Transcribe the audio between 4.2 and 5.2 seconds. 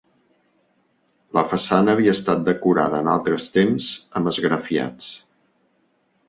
amb esgrafiats.